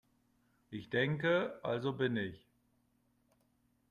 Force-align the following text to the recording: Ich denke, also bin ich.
Ich 0.71 0.89
denke, 0.89 1.59
also 1.61 1.93
bin 1.93 2.17
ich. 2.17 2.43